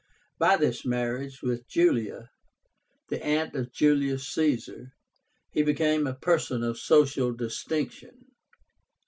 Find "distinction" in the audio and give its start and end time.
7.33-8.25